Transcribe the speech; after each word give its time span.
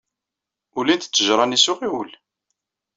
Ulint 0.79 1.03
ttejṛa-nni 1.07 1.59
s 1.63 1.65
uɣiwel. 1.71 2.11